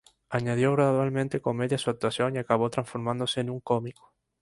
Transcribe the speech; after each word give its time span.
Añadió 0.31 0.71
gradualmente 0.73 1.41
comedia 1.41 1.75
a 1.75 1.77
su 1.77 1.91
actuación 1.91 2.35
y 2.35 2.39
acabó 2.39 2.71
transformándose 2.71 3.41
en 3.41 3.51
un 3.51 3.59
cómico. 3.59 4.11